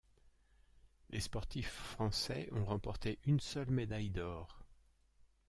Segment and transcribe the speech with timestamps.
[1.11, 4.65] Les sportifs français ont remporté une seule médaille d'or.